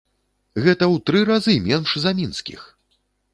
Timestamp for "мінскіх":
2.21-2.61